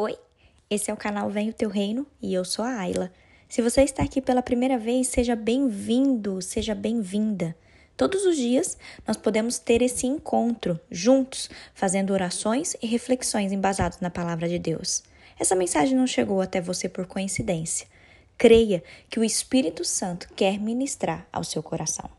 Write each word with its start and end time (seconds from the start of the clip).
Oi, 0.00 0.16
esse 0.70 0.92
é 0.92 0.94
o 0.94 0.96
canal 0.96 1.28
Vem 1.28 1.50
o 1.50 1.52
Teu 1.52 1.68
Reino 1.68 2.06
e 2.22 2.32
eu 2.32 2.44
sou 2.44 2.64
a 2.64 2.72
Ayla. 2.72 3.12
Se 3.48 3.60
você 3.60 3.82
está 3.82 4.04
aqui 4.04 4.22
pela 4.22 4.40
primeira 4.40 4.78
vez, 4.78 5.08
seja 5.08 5.34
bem-vindo, 5.34 6.40
seja 6.40 6.72
bem-vinda. 6.72 7.52
Todos 7.96 8.24
os 8.24 8.36
dias 8.36 8.78
nós 9.04 9.16
podemos 9.16 9.58
ter 9.58 9.82
esse 9.82 10.06
encontro 10.06 10.78
juntos, 10.88 11.50
fazendo 11.74 12.12
orações 12.12 12.76
e 12.80 12.86
reflexões 12.86 13.50
embasadas 13.50 13.98
na 13.98 14.08
palavra 14.08 14.48
de 14.48 14.60
Deus. 14.60 15.02
Essa 15.36 15.56
mensagem 15.56 15.96
não 15.96 16.06
chegou 16.06 16.40
até 16.40 16.60
você 16.60 16.88
por 16.88 17.04
coincidência. 17.04 17.88
Creia 18.36 18.84
que 19.10 19.18
o 19.18 19.24
Espírito 19.24 19.84
Santo 19.84 20.28
quer 20.36 20.60
ministrar 20.60 21.26
ao 21.32 21.42
seu 21.42 21.60
coração. 21.60 22.17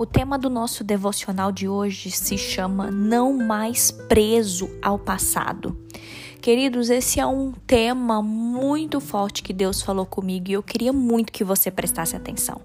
O 0.00 0.06
tema 0.06 0.38
do 0.38 0.48
nosso 0.48 0.82
devocional 0.82 1.52
de 1.52 1.68
hoje 1.68 2.10
se 2.10 2.38
chama 2.38 2.90
Não 2.90 3.36
Mais 3.36 3.90
Preso 3.90 4.70
ao 4.80 4.98
Passado. 4.98 5.76
Queridos, 6.40 6.88
esse 6.88 7.20
é 7.20 7.26
um 7.26 7.52
tema 7.66 8.22
muito 8.22 8.98
forte 8.98 9.42
que 9.42 9.52
Deus 9.52 9.82
falou 9.82 10.06
comigo 10.06 10.48
e 10.48 10.54
eu 10.54 10.62
queria 10.62 10.90
muito 10.90 11.30
que 11.30 11.44
você 11.44 11.70
prestasse 11.70 12.16
atenção. 12.16 12.62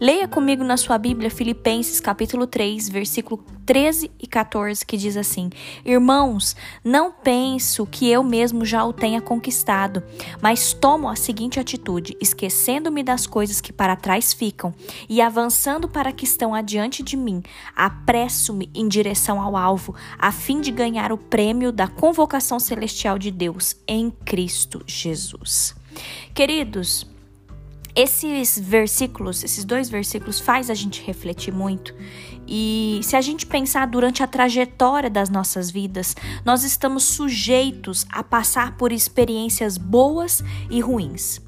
Leia 0.00 0.26
comigo 0.26 0.64
na 0.64 0.78
sua 0.78 0.96
Bíblia 0.96 1.30
Filipenses 1.30 2.00
capítulo 2.00 2.46
3, 2.46 2.88
versículo 2.88 3.44
13 3.66 4.10
e 4.18 4.26
14, 4.26 4.86
que 4.86 4.96
diz 4.96 5.14
assim: 5.14 5.50
Irmãos, 5.84 6.56
não 6.82 7.12
penso 7.12 7.84
que 7.84 8.08
eu 8.08 8.22
mesmo 8.22 8.64
já 8.64 8.82
o 8.82 8.94
tenha 8.94 9.20
conquistado, 9.20 10.02
mas 10.40 10.72
tomo 10.72 11.06
a 11.06 11.14
seguinte 11.14 11.60
atitude: 11.60 12.16
esquecendo-me 12.18 13.02
das 13.02 13.26
coisas 13.26 13.60
que 13.60 13.74
para 13.74 13.94
trás 13.94 14.32
ficam 14.32 14.72
e 15.06 15.20
avançando 15.20 15.86
para 15.86 16.12
que 16.12 16.24
estão 16.24 16.54
adiante 16.54 17.02
de 17.02 17.14
mim, 17.14 17.42
apresso-me 17.76 18.70
em 18.74 18.88
direção 18.88 19.38
ao 19.38 19.54
alvo, 19.54 19.94
a 20.18 20.32
fim 20.32 20.62
de 20.62 20.70
ganhar 20.70 21.12
o 21.12 21.18
prêmio 21.18 21.70
da 21.70 21.86
convocação 21.86 22.58
celestial 22.58 22.77
de 23.18 23.30
Deus 23.30 23.76
em 23.86 24.10
Cristo 24.10 24.82
Jesus. 24.86 25.74
Queridos, 26.34 27.06
esses 27.94 28.56
versículos, 28.56 29.42
esses 29.42 29.64
dois 29.64 29.90
versículos 29.90 30.38
faz 30.38 30.70
a 30.70 30.74
gente 30.74 31.02
refletir 31.02 31.52
muito. 31.52 31.92
E 32.46 33.00
se 33.02 33.16
a 33.16 33.20
gente 33.20 33.44
pensar 33.44 33.86
durante 33.86 34.22
a 34.22 34.26
trajetória 34.26 35.10
das 35.10 35.28
nossas 35.28 35.70
vidas, 35.70 36.14
nós 36.44 36.62
estamos 36.62 37.02
sujeitos 37.02 38.06
a 38.10 38.22
passar 38.22 38.76
por 38.76 38.92
experiências 38.92 39.76
boas 39.76 40.44
e 40.70 40.80
ruins. 40.80 41.47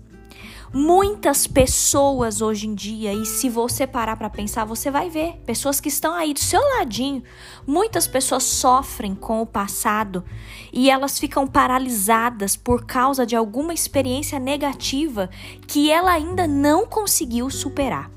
Muitas 0.73 1.49
pessoas 1.49 2.41
hoje 2.41 2.69
em 2.69 2.77
dia, 2.77 3.13
e 3.13 3.27
se 3.27 3.49
você 3.49 3.89
parar 3.89 4.17
para 4.17 4.31
pensar, 4.31 4.65
você 4.65 4.89
vai 4.89 5.11
ver 5.11 5.35
pessoas 5.45 5.81
que 5.81 5.89
estão 5.89 6.15
aí 6.15 6.33
do 6.33 6.39
seu 6.39 6.61
ladinho. 6.77 7.25
Muitas 7.67 8.07
pessoas 8.07 8.45
sofrem 8.45 9.13
com 9.17 9.43
o 9.43 9.47
passado 9.47 10.25
e 10.73 10.89
elas 10.89 11.19
ficam 11.19 11.45
paralisadas 11.45 12.55
por 12.55 12.87
causa 12.87 13.27
de 13.27 13.35
alguma 13.35 13.75
experiência 13.75 14.39
negativa 14.39 15.29
que 15.67 15.91
ela 15.91 16.13
ainda 16.13 16.47
não 16.47 16.87
conseguiu 16.87 17.51
superar. 17.51 18.09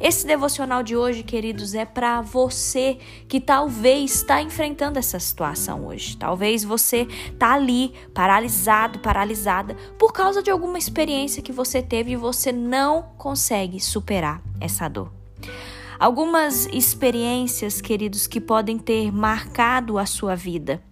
Esse 0.00 0.26
devocional 0.26 0.82
de 0.82 0.96
hoje, 0.96 1.22
queridos, 1.22 1.74
é 1.74 1.84
para 1.84 2.20
você 2.20 2.98
que 3.28 3.40
talvez 3.40 4.16
está 4.16 4.42
enfrentando 4.42 4.98
essa 4.98 5.18
situação 5.18 5.86
hoje. 5.86 6.16
Talvez 6.16 6.64
você 6.64 7.06
tá 7.38 7.54
ali 7.54 7.92
paralisado, 8.12 8.98
paralisada 8.98 9.74
por 9.98 10.12
causa 10.12 10.42
de 10.42 10.50
alguma 10.50 10.78
experiência 10.78 11.42
que 11.42 11.52
você 11.52 11.80
teve 11.82 12.12
e 12.12 12.16
você 12.16 12.52
não 12.52 13.02
consegue 13.16 13.80
superar 13.80 14.42
essa 14.60 14.88
dor. 14.88 15.10
Algumas 15.98 16.66
experiências, 16.66 17.80
queridos, 17.80 18.26
que 18.26 18.40
podem 18.40 18.78
ter 18.78 19.12
marcado 19.12 19.96
a 19.96 20.04
sua 20.04 20.34
vida. 20.34 20.82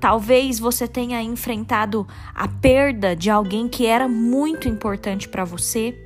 Talvez 0.00 0.58
você 0.58 0.86
tenha 0.86 1.22
enfrentado 1.22 2.06
a 2.34 2.46
perda 2.46 3.16
de 3.16 3.30
alguém 3.30 3.68
que 3.68 3.86
era 3.86 4.06
muito 4.06 4.68
importante 4.68 5.28
para 5.28 5.44
você 5.44 6.03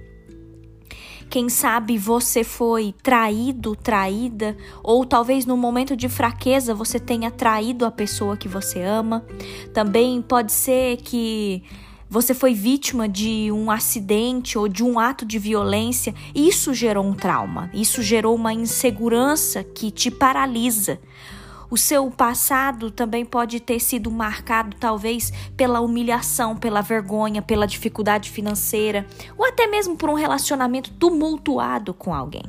quem 1.28 1.48
sabe 1.48 1.98
você 1.98 2.42
foi 2.42 2.94
traído, 3.02 3.76
traída, 3.76 4.56
ou 4.82 5.04
talvez 5.04 5.44
no 5.44 5.56
momento 5.56 5.96
de 5.96 6.08
fraqueza 6.08 6.74
você 6.74 6.98
tenha 6.98 7.30
traído 7.30 7.84
a 7.84 7.90
pessoa 7.90 8.36
que 8.36 8.48
você 8.48 8.80
ama. 8.80 9.24
Também 9.72 10.22
pode 10.22 10.52
ser 10.52 10.96
que 10.98 11.62
você 12.10 12.32
foi 12.32 12.54
vítima 12.54 13.06
de 13.06 13.52
um 13.52 13.70
acidente 13.70 14.56
ou 14.56 14.66
de 14.66 14.82
um 14.82 14.98
ato 14.98 15.26
de 15.26 15.38
violência, 15.38 16.14
isso 16.34 16.72
gerou 16.72 17.04
um 17.04 17.12
trauma, 17.12 17.70
isso 17.74 18.02
gerou 18.02 18.34
uma 18.34 18.52
insegurança 18.54 19.62
que 19.62 19.90
te 19.90 20.10
paralisa. 20.10 20.98
O 21.70 21.76
seu 21.76 22.10
passado 22.10 22.90
também 22.90 23.24
pode 23.24 23.60
ter 23.60 23.78
sido 23.78 24.10
marcado, 24.10 24.76
talvez, 24.80 25.32
pela 25.56 25.80
humilhação, 25.80 26.56
pela 26.56 26.80
vergonha, 26.80 27.42
pela 27.42 27.66
dificuldade 27.66 28.30
financeira, 28.30 29.06
ou 29.36 29.44
até 29.44 29.66
mesmo 29.66 29.96
por 29.96 30.08
um 30.08 30.14
relacionamento 30.14 30.90
tumultuado 30.92 31.92
com 31.92 32.14
alguém. 32.14 32.44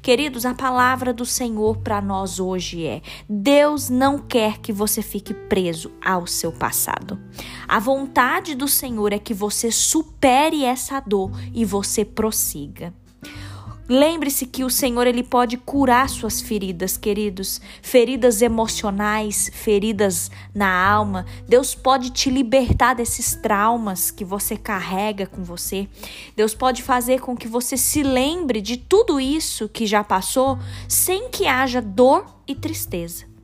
Queridos, 0.00 0.44
a 0.44 0.54
palavra 0.54 1.12
do 1.12 1.24
Senhor 1.24 1.78
para 1.78 2.00
nós 2.00 2.38
hoje 2.38 2.86
é: 2.86 3.02
Deus 3.28 3.88
não 3.88 4.18
quer 4.18 4.58
que 4.58 4.72
você 4.72 5.02
fique 5.02 5.34
preso 5.34 5.90
ao 6.04 6.26
seu 6.26 6.52
passado. 6.52 7.18
A 7.66 7.80
vontade 7.80 8.54
do 8.54 8.68
Senhor 8.68 9.12
é 9.12 9.18
que 9.18 9.34
você 9.34 9.72
supere 9.72 10.64
essa 10.64 11.00
dor 11.00 11.32
e 11.52 11.64
você 11.64 12.04
prossiga. 12.04 12.92
Lembre-se 13.86 14.46
que 14.46 14.64
o 14.64 14.70
Senhor 14.70 15.06
ele 15.06 15.22
pode 15.22 15.58
curar 15.58 16.08
suas 16.08 16.40
feridas, 16.40 16.96
queridos, 16.96 17.60
feridas 17.82 18.40
emocionais, 18.40 19.50
feridas 19.52 20.30
na 20.54 20.90
alma. 20.90 21.26
Deus 21.46 21.74
pode 21.74 22.08
te 22.08 22.30
libertar 22.30 22.94
desses 22.94 23.34
traumas 23.34 24.10
que 24.10 24.24
você 24.24 24.56
carrega 24.56 25.26
com 25.26 25.44
você. 25.44 25.86
Deus 26.34 26.54
pode 26.54 26.82
fazer 26.82 27.20
com 27.20 27.36
que 27.36 27.46
você 27.46 27.76
se 27.76 28.02
lembre 28.02 28.62
de 28.62 28.78
tudo 28.78 29.20
isso 29.20 29.68
que 29.68 29.86
já 29.86 30.02
passou, 30.02 30.58
sem 30.88 31.28
que 31.28 31.46
haja 31.46 31.82
dor 31.82 32.24
e 32.48 32.54
tristeza. 32.54 33.34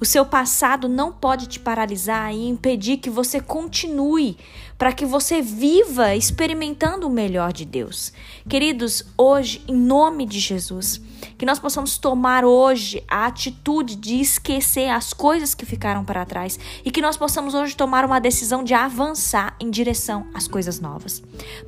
O 0.00 0.04
seu 0.04 0.26
passado 0.26 0.88
não 0.88 1.12
pode 1.12 1.46
te 1.46 1.60
paralisar 1.60 2.34
e 2.34 2.48
impedir 2.48 2.96
que 2.98 3.08
você 3.08 3.40
continue, 3.40 4.36
para 4.78 4.92
que 4.92 5.04
você 5.04 5.40
viva 5.40 6.14
experimentando 6.14 7.06
o 7.06 7.10
melhor 7.10 7.52
de 7.52 7.64
Deus. 7.64 8.12
Queridos, 8.48 9.04
hoje, 9.16 9.62
em 9.68 9.76
nome 9.76 10.26
de 10.26 10.40
Jesus, 10.40 11.00
que 11.38 11.46
nós 11.46 11.58
possamos 11.58 11.98
tomar 11.98 12.44
hoje 12.44 13.02
a 13.08 13.26
atitude 13.26 13.96
de 13.96 14.20
esquecer 14.20 14.88
as 14.88 15.12
coisas 15.12 15.54
que 15.54 15.66
ficaram 15.66 16.04
para 16.04 16.24
trás 16.24 16.58
e 16.84 16.90
que 16.90 17.00
nós 17.00 17.16
possamos 17.16 17.54
hoje 17.54 17.76
tomar 17.76 18.04
uma 18.04 18.20
decisão 18.20 18.62
de 18.62 18.74
avançar 18.74 19.56
em 19.60 19.70
direção 19.70 20.26
às 20.34 20.46
coisas 20.46 20.80
novas. 20.80 21.22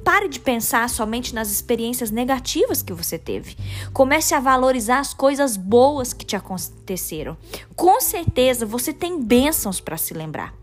Pare 0.04 0.28
de 0.28 0.40
pensar 0.40 0.88
somente 0.88 1.34
nas 1.34 1.50
experiências 1.50 2.10
negativas 2.10 2.82
que 2.82 2.92
você 2.92 3.18
teve. 3.18 3.56
Comece 3.92 4.34
a 4.34 4.40
valorizar 4.40 4.98
as 4.98 5.14
coisas 5.14 5.56
boas 5.56 6.12
que 6.12 6.24
te 6.24 6.36
aconteceram. 6.36 7.36
Com 7.74 8.00
certeza 8.00 8.66
você 8.66 8.92
tem 8.92 9.22
bênçãos 9.22 9.80
para 9.80 9.96
se 9.96 10.14
lembrar. 10.14 10.54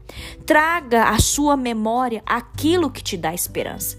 Traga 0.46 1.10
à 1.10 1.20
sua 1.20 1.56
memória 1.56 2.22
aquilo 2.26 2.90
que 2.90 3.04
te 3.04 3.18
dá 3.18 3.34
esperança. 3.34 3.98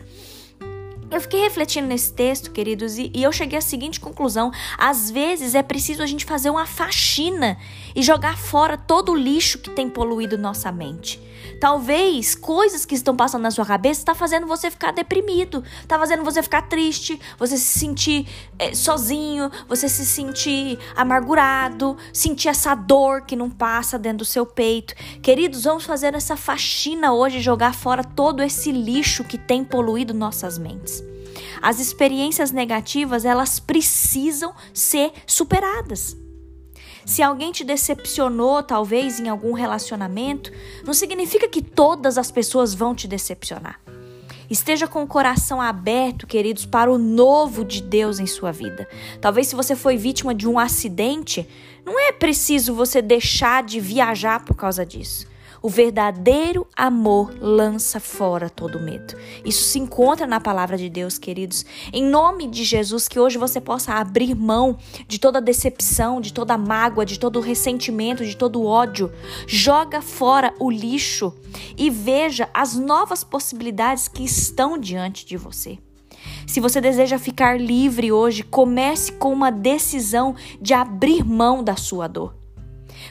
Eu 1.10 1.20
fiquei 1.20 1.42
refletindo 1.42 1.86
nesse 1.86 2.12
texto, 2.12 2.50
queridos, 2.50 2.98
e, 2.98 3.10
eu 3.14 3.30
cheguei 3.30 3.58
à 3.58 3.62
seguinte 3.62 4.00
conclusão: 4.00 4.50
às 4.76 5.10
vezes 5.10 5.54
é 5.54 5.62
preciso 5.62 6.03
a 6.03 6.06
gente 6.06 6.24
fazer 6.24 6.50
uma 6.50 6.66
faxina 6.66 7.56
e 7.94 8.03
jogar 8.03 8.36
fora 8.36 8.76
todo 8.76 9.12
o 9.12 9.16
lixo 9.16 9.58
que 9.58 9.70
tem 9.70 9.88
poluído 9.88 10.36
nossa 10.36 10.72
mente. 10.72 11.20
Talvez 11.60 12.34
coisas 12.34 12.84
que 12.84 12.94
estão 12.94 13.16
passando 13.16 13.43
na 13.43 13.50
sua 13.50 13.65
cabeça 13.65 14.00
está 14.00 14.15
fazendo 14.15 14.47
você 14.47 14.71
ficar 14.71 14.93
deprimido, 14.93 15.62
está 15.82 15.99
fazendo 15.99 16.25
você 16.25 16.43
ficar 16.43 16.62
triste, 16.62 17.21
você 17.38 17.56
se 17.56 17.78
sentir 17.78 18.27
é, 18.59 18.75
sozinho, 18.75 19.50
você 19.69 19.88
se 19.88 20.04
sentir 20.04 20.78
amargurado, 20.97 21.97
sentir 22.13 22.48
essa 22.48 22.74
dor 22.74 23.22
que 23.22 23.36
não 23.36 23.51
passa 23.51 23.98
dentro 23.98 24.18
do 24.18 24.24
seu 24.24 24.45
peito. 24.47 24.95
Queridos, 25.22 25.65
vamos 25.65 25.84
fazer 25.84 26.15
essa 26.15 26.36
faxina 26.36 27.13
hoje, 27.13 27.41
jogar 27.41 27.74
fora 27.74 28.04
todo 28.04 28.42
esse 28.42 28.72
lixo 28.72 29.24
que 29.24 29.39
tem 29.39 29.65
poluído 29.65 30.15
nossas 30.15 30.59
mentes. 30.59 31.03
As 31.63 31.80
experiências 31.80 32.51
negativas, 32.51 33.24
elas 33.24 33.59
precisam 33.59 34.54
ser 34.72 35.13
superadas. 35.27 36.23
Se 37.04 37.22
alguém 37.22 37.53
te 37.53 37.65
decepcionou, 37.65 38.62
talvez 38.62 39.21
em 39.21 39.28
algum 39.28 39.53
relacionamento, 39.53 40.51
não 40.84 40.95
significa 40.95 41.48
que 41.48 41.62
todas 41.62 42.16
as 42.16 42.30
pessoas 42.30 42.74
vão 42.74 42.95
te 42.95 43.06
decepcionar. 43.06 43.80
Esteja 44.48 44.86
com 44.86 45.03
o 45.03 45.06
coração 45.06 45.60
aberto, 45.60 46.27
queridos, 46.27 46.66
para 46.66 46.91
o 46.91 46.98
novo 46.98 47.65
de 47.65 47.83
Deus 47.83 48.18
em 48.18 48.27
sua 48.27 48.53
vida. 48.53 48.89
Talvez 49.21 49.48
se 49.48 49.56
você 49.56 49.74
foi 49.74 49.97
vítima 49.97 50.34
de 50.34 50.48
um 50.48 50.59
acidente, 50.59 51.48
não 51.84 51.98
é 51.98 52.12
preciso 52.12 52.74
você 52.74 53.01
deixar 53.01 53.62
de 53.62 53.80
viajar 53.80 54.45
por 54.45 54.54
causa 54.54 54.84
disso. 54.84 55.27
O 55.65 55.69
verdadeiro 55.71 56.66
amor 56.77 57.34
lança 57.41 57.99
fora 57.99 58.51
todo 58.51 58.78
medo. 58.78 59.16
Isso 59.47 59.65
se 59.65 59.78
encontra 59.78 60.27
na 60.27 60.39
palavra 60.39 60.77
de 60.77 60.91
Deus, 60.91 61.16
queridos. 61.16 61.65
Em 61.91 62.05
nome 62.05 62.47
de 62.47 62.63
Jesus, 62.65 63.09
que 63.09 63.19
hoje 63.19 63.39
você 63.39 63.63
possa 63.63 63.95
abrir 63.95 64.34
mão 64.34 64.77
de 65.09 65.19
toda 65.19 65.41
decepção, 65.41 66.21
de 66.21 66.34
toda 66.34 66.59
mágoa, 66.59 67.07
de 67.07 67.19
todo 67.19 67.41
ressentimento, 67.41 68.27
de 68.27 68.37
todo 68.37 68.63
ódio. 68.63 69.11
Joga 69.47 70.03
fora 70.03 70.53
o 70.61 70.71
lixo 70.71 71.34
e 71.78 71.89
veja 71.89 72.47
as 72.53 72.75
novas 72.75 73.25
possibilidades 73.25 74.07
que 74.07 74.22
estão 74.22 74.77
diante 74.77 75.25
de 75.25 75.39
você. 75.39 75.78
Se 76.47 76.61
você 76.61 76.78
deseja 76.78 77.19
ficar 77.19 77.59
livre 77.59 78.13
hoje, 78.13 78.43
comece 78.43 79.13
com 79.13 79.33
uma 79.33 79.51
decisão 79.51 80.37
de 80.61 80.75
abrir 80.75 81.25
mão 81.25 81.65
da 81.65 81.75
sua 81.75 82.07
dor. 82.07 82.43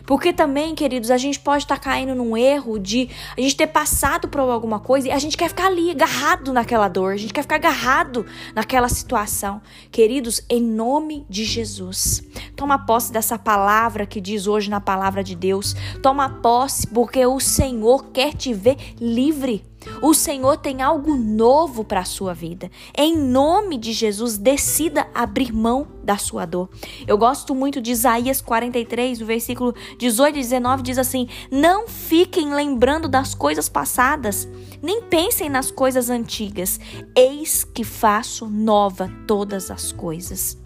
Porque 0.05 0.33
também, 0.33 0.75
queridos, 0.75 1.11
a 1.11 1.17
gente 1.17 1.39
pode 1.39 1.63
estar 1.63 1.77
tá 1.77 1.81
caindo 1.81 2.15
num 2.15 2.35
erro 2.35 2.79
de 2.79 3.09
a 3.37 3.41
gente 3.41 3.55
ter 3.55 3.67
passado 3.67 4.27
por 4.27 4.39
alguma 4.39 4.79
coisa 4.79 5.07
e 5.07 5.11
a 5.11 5.19
gente 5.19 5.37
quer 5.37 5.49
ficar 5.49 5.67
ali 5.67 5.91
agarrado 5.91 6.53
naquela 6.53 6.87
dor, 6.87 7.13
a 7.13 7.17
gente 7.17 7.33
quer 7.33 7.41
ficar 7.41 7.55
agarrado 7.55 8.25
naquela 8.55 8.89
situação. 8.89 9.61
Queridos, 9.91 10.41
em 10.49 10.61
nome 10.61 11.25
de 11.29 11.43
Jesus, 11.43 12.23
toma 12.55 12.85
posse 12.85 13.11
dessa 13.11 13.37
palavra 13.37 14.05
que 14.05 14.21
diz 14.21 14.47
hoje 14.47 14.69
na 14.69 14.81
palavra 14.81 15.23
de 15.23 15.35
Deus. 15.35 15.75
Toma 16.01 16.29
posse 16.29 16.87
porque 16.87 17.25
o 17.25 17.39
Senhor 17.39 18.11
quer 18.11 18.33
te 18.33 18.53
ver 18.53 18.77
livre. 18.99 19.72
O 20.01 20.13
Senhor 20.13 20.57
tem 20.57 20.81
algo 20.81 21.15
novo 21.15 21.83
para 21.83 22.01
a 22.01 22.05
sua 22.05 22.33
vida. 22.33 22.69
Em 22.97 23.17
nome 23.17 23.77
de 23.77 23.93
Jesus, 23.93 24.37
decida 24.37 25.07
abrir 25.13 25.53
mão 25.53 25.87
da 26.03 26.17
sua 26.17 26.45
dor. 26.45 26.69
Eu 27.07 27.17
gosto 27.17 27.55
muito 27.55 27.81
de 27.81 27.91
Isaías 27.91 28.41
43, 28.41 29.21
o 29.21 29.25
versículo 29.25 29.73
18 29.97 30.37
e 30.37 30.41
19 30.41 30.83
diz 30.83 30.97
assim: 30.97 31.27
Não 31.51 31.87
fiquem 31.87 32.53
lembrando 32.53 33.07
das 33.07 33.33
coisas 33.33 33.69
passadas, 33.69 34.47
nem 34.81 35.01
pensem 35.01 35.49
nas 35.49 35.71
coisas 35.71 36.09
antigas. 36.09 36.79
Eis 37.15 37.63
que 37.63 37.83
faço 37.83 38.47
nova 38.47 39.09
todas 39.27 39.71
as 39.71 39.91
coisas. 39.91 40.61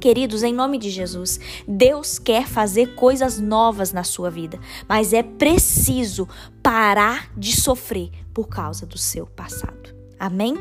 Queridos, 0.00 0.44
em 0.44 0.54
nome 0.54 0.78
de 0.78 0.90
Jesus, 0.90 1.40
Deus 1.66 2.20
quer 2.20 2.46
fazer 2.46 2.94
coisas 2.94 3.40
novas 3.40 3.92
na 3.92 4.04
sua 4.04 4.30
vida, 4.30 4.60
mas 4.88 5.12
é 5.12 5.24
preciso 5.24 6.28
parar 6.62 7.28
de 7.36 7.58
sofrer 7.60 8.10
por 8.38 8.46
causa 8.46 8.86
do 8.86 8.96
seu 8.96 9.26
passado. 9.26 9.92
Amém? 10.16 10.54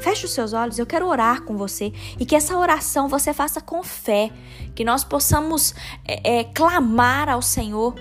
Feche 0.00 0.26
os 0.26 0.30
seus 0.32 0.52
olhos, 0.52 0.78
eu 0.78 0.86
quero 0.86 1.08
orar 1.08 1.42
com 1.42 1.56
você 1.56 1.92
e 2.20 2.24
que 2.24 2.36
essa 2.36 2.56
oração 2.56 3.08
você 3.08 3.34
faça 3.34 3.60
com 3.60 3.82
fé, 3.82 4.30
que 4.76 4.84
nós 4.84 5.02
possamos 5.02 5.74
é, 6.04 6.38
é, 6.38 6.44
clamar 6.44 7.28
ao 7.28 7.42
Senhor 7.42 7.96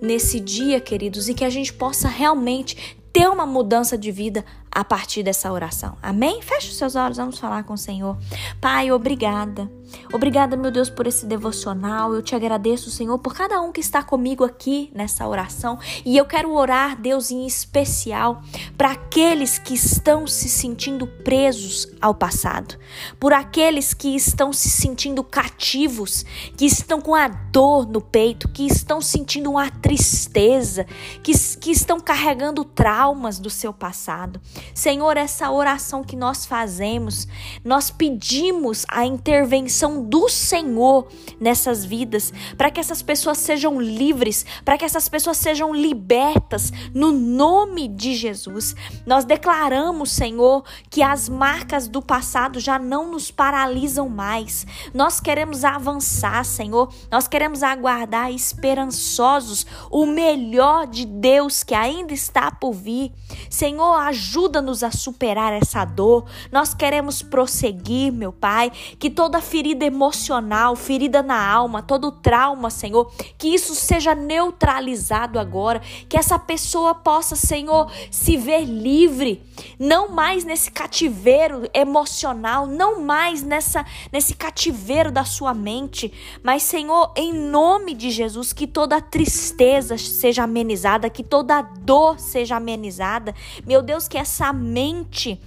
nesse 0.00 0.40
dia, 0.40 0.80
queridos, 0.80 1.28
e 1.28 1.34
que 1.34 1.44
a 1.44 1.50
gente 1.50 1.74
possa 1.74 2.08
realmente 2.08 2.96
ter 3.12 3.28
uma 3.28 3.44
mudança 3.44 3.98
de 3.98 4.10
vida 4.10 4.46
a 4.70 4.84
partir 4.84 5.22
dessa 5.22 5.52
oração. 5.52 5.96
Amém? 6.02 6.40
Feche 6.42 6.70
os 6.70 6.76
seus 6.76 6.94
olhos, 6.94 7.16
vamos 7.16 7.38
falar 7.38 7.64
com 7.64 7.74
o 7.74 7.78
Senhor. 7.78 8.16
Pai, 8.60 8.92
obrigada. 8.92 9.70
Obrigada, 10.12 10.56
meu 10.56 10.70
Deus, 10.70 10.90
por 10.90 11.06
esse 11.06 11.26
devocional. 11.26 12.14
Eu 12.14 12.22
te 12.22 12.34
agradeço, 12.34 12.90
Senhor, 12.90 13.18
por 13.18 13.34
cada 13.34 13.60
um 13.60 13.72
que 13.72 13.80
está 13.80 14.02
comigo 14.02 14.44
aqui 14.44 14.90
nessa 14.94 15.26
oração. 15.26 15.78
E 16.04 16.16
eu 16.16 16.24
quero 16.24 16.52
orar, 16.52 17.00
Deus, 17.00 17.30
em 17.30 17.46
especial 17.46 18.42
para 18.76 18.92
aqueles 18.92 19.58
que 19.58 19.74
estão 19.74 20.26
se 20.26 20.48
sentindo 20.48 21.06
presos 21.06 21.88
ao 22.00 22.14
passado, 22.14 22.76
por 23.18 23.32
aqueles 23.32 23.94
que 23.94 24.14
estão 24.14 24.52
se 24.52 24.70
sentindo 24.70 25.22
cativos, 25.22 26.24
que 26.56 26.64
estão 26.64 27.00
com 27.00 27.14
a 27.14 27.28
dor 27.28 27.86
no 27.86 28.00
peito, 28.00 28.48
que 28.48 28.66
estão 28.66 29.00
sentindo 29.00 29.50
uma 29.50 29.70
tristeza, 29.70 30.86
que, 31.22 31.32
que 31.58 31.70
estão 31.70 32.00
carregando 32.00 32.64
traumas 32.64 33.38
do 33.38 33.50
seu 33.50 33.72
passado. 33.72 34.40
Senhor, 34.74 35.16
essa 35.16 35.50
oração 35.50 36.02
que 36.02 36.16
nós 36.16 36.46
fazemos, 36.46 37.28
nós 37.64 37.90
pedimos 37.90 38.84
a 38.88 39.04
intervenção 39.04 40.04
do 40.04 40.28
Senhor 40.28 41.08
nessas 41.40 41.84
vidas, 41.84 42.32
para 42.56 42.70
que 42.70 42.80
essas 42.80 43.02
pessoas 43.02 43.38
sejam 43.38 43.80
livres, 43.80 44.44
para 44.64 44.76
que 44.76 44.84
essas 44.84 45.08
pessoas 45.08 45.36
sejam 45.36 45.74
libertas 45.74 46.72
no 46.94 47.12
nome 47.12 47.88
de 47.88 48.14
Jesus. 48.14 48.74
Nós 49.06 49.24
declaramos, 49.24 50.12
Senhor, 50.12 50.64
que 50.88 51.02
as 51.02 51.28
marcas 51.28 51.88
do 51.88 52.02
passado 52.02 52.58
já 52.58 52.78
não 52.78 53.10
nos 53.10 53.30
paralisam 53.30 54.08
mais. 54.08 54.66
Nós 54.92 55.20
queremos 55.20 55.64
avançar, 55.64 56.44
Senhor. 56.44 56.92
Nós 57.10 57.28
queremos 57.28 57.62
aguardar 57.62 58.32
esperançosos 58.32 59.66
o 59.90 60.06
melhor 60.06 60.86
de 60.86 61.06
Deus 61.06 61.62
que 61.62 61.74
ainda 61.74 62.12
está 62.12 62.50
por 62.50 62.72
vir. 62.72 63.12
Senhor, 63.48 63.94
ajuda 63.94 64.49
ajuda-nos 64.50 64.82
a 64.82 64.90
superar 64.90 65.52
essa 65.52 65.84
dor. 65.84 66.24
Nós 66.50 66.74
queremos 66.74 67.22
prosseguir, 67.22 68.12
meu 68.12 68.32
Pai, 68.32 68.72
que 68.98 69.08
toda 69.08 69.40
ferida 69.40 69.84
emocional, 69.84 70.74
ferida 70.74 71.22
na 71.22 71.48
alma, 71.48 71.82
todo 71.82 72.10
trauma, 72.10 72.68
Senhor, 72.68 73.10
que 73.38 73.48
isso 73.48 73.74
seja 73.74 74.14
neutralizado 74.14 75.38
agora, 75.38 75.80
que 76.08 76.16
essa 76.16 76.38
pessoa 76.38 76.94
possa, 76.94 77.36
Senhor, 77.36 77.90
se 78.10 78.36
ver 78.36 78.64
livre, 78.64 79.42
não 79.78 80.08
mais 80.08 80.44
nesse 80.44 80.70
cativeiro 80.70 81.68
emocional, 81.72 82.66
não 82.66 83.00
mais 83.00 83.42
nessa 83.42 83.86
nesse 84.12 84.34
cativeiro 84.34 85.12
da 85.12 85.24
sua 85.24 85.54
mente, 85.54 86.12
mas 86.42 86.62
Senhor, 86.62 87.12
em 87.16 87.32
nome 87.32 87.94
de 87.94 88.10
Jesus, 88.10 88.52
que 88.52 88.66
toda 88.66 89.00
tristeza 89.00 89.96
seja 89.96 90.42
amenizada, 90.44 91.08
que 91.08 91.22
toda 91.22 91.62
dor 91.62 92.18
seja 92.18 92.56
amenizada. 92.56 93.34
Meu 93.66 93.82
Deus, 93.82 94.08
que 94.08 94.18
essa 94.18 94.39
essa 94.40 94.52
mente 94.54 95.38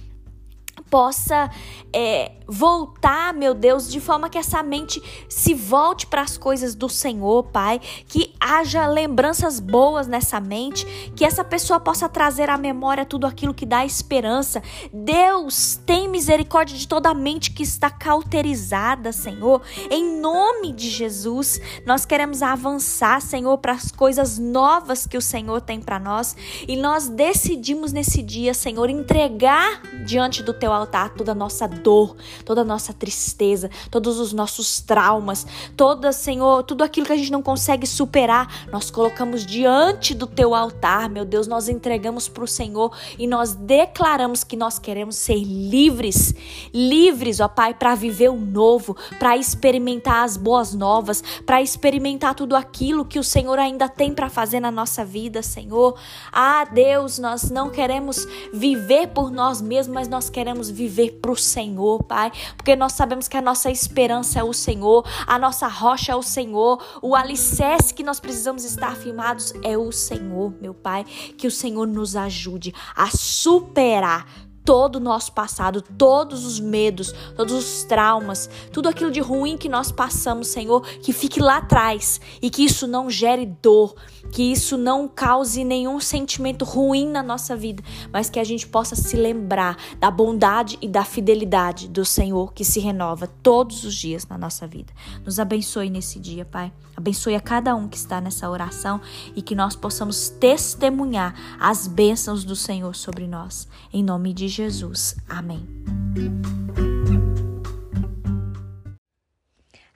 possa 0.94 1.50
é, 1.92 2.30
voltar, 2.46 3.34
meu 3.34 3.52
Deus, 3.52 3.90
de 3.90 3.98
forma 3.98 4.30
que 4.30 4.38
essa 4.38 4.62
mente 4.62 5.02
se 5.28 5.52
volte 5.52 6.06
para 6.06 6.22
as 6.22 6.38
coisas 6.38 6.76
do 6.76 6.88
Senhor, 6.88 7.42
Pai, 7.44 7.80
que 8.06 8.32
haja 8.38 8.86
lembranças 8.86 9.58
boas 9.58 10.06
nessa 10.06 10.38
mente, 10.38 10.86
que 11.16 11.24
essa 11.24 11.42
pessoa 11.42 11.80
possa 11.80 12.08
trazer 12.08 12.48
à 12.48 12.56
memória 12.56 13.04
tudo 13.04 13.26
aquilo 13.26 13.52
que 13.52 13.66
dá 13.66 13.84
esperança. 13.84 14.62
Deus, 14.92 15.80
tem 15.84 16.08
misericórdia 16.08 16.78
de 16.78 16.86
toda 16.86 17.10
a 17.10 17.14
mente 17.14 17.50
que 17.50 17.64
está 17.64 17.90
cauterizada, 17.90 19.10
Senhor. 19.10 19.62
Em 19.90 20.20
nome 20.20 20.72
de 20.72 20.90
Jesus, 20.90 21.60
nós 21.84 22.04
queremos 22.04 22.40
avançar, 22.40 23.20
Senhor, 23.20 23.58
para 23.58 23.72
as 23.72 23.90
coisas 23.90 24.38
novas 24.38 25.08
que 25.08 25.16
o 25.16 25.22
Senhor 25.22 25.60
tem 25.60 25.80
para 25.80 25.98
nós, 25.98 26.36
e 26.68 26.76
nós 26.76 27.08
decidimos 27.08 27.92
nesse 27.92 28.22
dia, 28.22 28.54
Senhor, 28.54 28.88
entregar 28.88 29.82
diante 30.04 30.40
do 30.40 30.54
teu 30.54 30.72
altar 30.72 30.83
toda 30.86 31.32
a 31.32 31.34
nossa 31.34 31.66
dor, 31.66 32.16
toda 32.44 32.62
a 32.62 32.64
nossa 32.64 32.92
tristeza, 32.92 33.70
todos 33.90 34.18
os 34.18 34.32
nossos 34.32 34.80
traumas, 34.80 35.46
toda, 35.76 36.12
Senhor, 36.12 36.62
tudo 36.62 36.82
aquilo 36.82 37.06
que 37.06 37.12
a 37.12 37.16
gente 37.16 37.32
não 37.32 37.42
consegue 37.42 37.86
superar, 37.86 38.66
nós 38.70 38.90
colocamos 38.90 39.44
diante 39.46 40.14
do 40.14 40.26
teu 40.26 40.54
altar, 40.54 41.08
meu 41.08 41.24
Deus, 41.24 41.46
nós 41.46 41.68
entregamos 41.68 42.28
para 42.28 42.44
o 42.44 42.48
Senhor 42.48 42.96
e 43.18 43.26
nós 43.26 43.54
declaramos 43.54 44.44
que 44.44 44.56
nós 44.56 44.78
queremos 44.78 45.16
ser 45.16 45.42
livres, 45.42 46.34
livres, 46.72 47.40
ó 47.40 47.48
Pai, 47.48 47.74
para 47.74 47.94
viver 47.94 48.30
o 48.30 48.36
novo, 48.36 48.96
para 49.18 49.36
experimentar 49.36 50.24
as 50.24 50.36
boas 50.36 50.74
novas, 50.74 51.22
para 51.44 51.62
experimentar 51.62 52.34
tudo 52.34 52.56
aquilo 52.56 53.04
que 53.04 53.18
o 53.18 53.24
Senhor 53.24 53.58
ainda 53.58 53.88
tem 53.88 54.12
para 54.12 54.28
fazer 54.28 54.60
na 54.60 54.70
nossa 54.70 55.04
vida, 55.04 55.42
Senhor. 55.42 55.98
Ah, 56.32 56.64
Deus, 56.64 57.18
nós 57.18 57.50
não 57.50 57.70
queremos 57.70 58.26
viver 58.52 59.08
por 59.08 59.30
nós 59.30 59.60
mesmos, 59.60 59.94
mas 59.94 60.08
nós 60.08 60.28
queremos 60.64 60.70
viver 60.70 61.18
para 61.20 61.30
o 61.30 61.36
Senhor, 61.36 62.02
Pai, 62.04 62.30
porque 62.56 62.76
nós 62.76 62.92
sabemos 62.92 63.28
que 63.28 63.36
a 63.36 63.42
nossa 63.42 63.70
esperança 63.70 64.38
é 64.38 64.42
o 64.42 64.52
Senhor, 64.52 65.04
a 65.26 65.38
nossa 65.38 65.66
rocha 65.66 66.12
é 66.12 66.16
o 66.16 66.22
Senhor, 66.22 66.82
o 67.02 67.14
alicerce 67.14 67.92
que 67.92 68.02
nós 68.02 68.20
precisamos 68.20 68.64
estar 68.64 68.96
firmados 68.96 69.52
é 69.62 69.76
o 69.76 69.90
Senhor, 69.92 70.54
meu 70.60 70.74
Pai. 70.74 71.04
Que 71.36 71.46
o 71.46 71.50
Senhor 71.50 71.86
nos 71.86 72.16
ajude 72.16 72.72
a 72.94 73.08
superar 73.10 74.26
todo 74.64 74.96
o 74.96 75.00
nosso 75.00 75.32
passado, 75.32 75.82
todos 75.82 76.44
os 76.44 76.58
medos, 76.58 77.12
todos 77.36 77.52
os 77.52 77.84
traumas, 77.84 78.48
tudo 78.72 78.88
aquilo 78.88 79.10
de 79.10 79.20
ruim 79.20 79.58
que 79.58 79.68
nós 79.68 79.92
passamos, 79.92 80.48
Senhor, 80.48 80.80
que 80.80 81.12
fique 81.12 81.40
lá 81.40 81.58
atrás 81.58 82.20
e 82.40 82.48
que 82.48 82.64
isso 82.64 82.86
não 82.86 83.10
gere 83.10 83.44
dor, 83.44 83.94
que 84.32 84.42
isso 84.42 84.78
não 84.78 85.06
cause 85.06 85.62
nenhum 85.64 86.00
sentimento 86.00 86.64
ruim 86.64 87.06
na 87.08 87.22
nossa 87.22 87.54
vida, 87.54 87.82
mas 88.10 88.30
que 88.30 88.40
a 88.40 88.44
gente 88.44 88.66
possa 88.66 88.96
se 88.96 89.16
lembrar 89.16 89.76
da 90.00 90.10
bondade 90.10 90.78
e 90.80 90.88
da 90.88 91.04
fidelidade 91.04 91.86
do 91.88 92.04
Senhor 92.04 92.52
que 92.52 92.64
se 92.64 92.80
renova 92.80 93.26
todos 93.26 93.84
os 93.84 93.94
dias 93.94 94.26
na 94.26 94.38
nossa 94.38 94.66
vida. 94.66 94.92
Nos 95.24 95.38
abençoe 95.38 95.90
nesse 95.90 96.18
dia, 96.18 96.44
Pai. 96.44 96.72
Abençoe 96.96 97.34
a 97.34 97.40
cada 97.40 97.74
um 97.74 97.88
que 97.88 97.96
está 97.96 98.20
nessa 98.20 98.48
oração 98.48 99.00
e 99.34 99.42
que 99.42 99.54
nós 99.54 99.74
possamos 99.74 100.28
testemunhar 100.28 101.34
as 101.58 101.86
bênçãos 101.86 102.44
do 102.44 102.54
Senhor 102.54 102.94
sobre 102.94 103.26
nós. 103.26 103.68
Em 103.92 104.02
nome 104.02 104.32
de 104.32 104.48
Jesus. 104.54 105.16
Amém. 105.28 105.66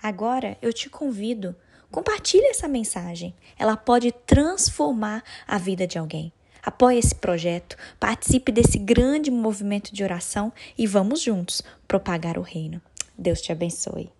Agora 0.03 0.57
eu 0.61 0.73
te 0.73 0.89
convido 0.89 1.55
Compartilhe 1.91 2.47
essa 2.47 2.69
mensagem. 2.69 3.35
Ela 3.59 3.77
pode 3.77 4.13
transformar 4.13 5.23
a 5.47 5.59
vida 5.59 5.87
de 5.87 5.99
alguém. 5.99 6.33
Apoie 6.63 6.99
esse 6.99 7.15
projeto, 7.15 7.77
participe 7.99 8.53
desse 8.53 8.79
grande 8.79 9.31
movimento 9.31 9.95
de 9.95 10.05
oração 10.05 10.53
e 10.77 10.87
vamos 10.87 11.23
juntos 11.23 11.63
propagar 11.87 12.37
o 12.37 12.43
reino. 12.43 12.81
Deus 13.17 13.41
te 13.41 13.53
abençoe. 13.53 14.18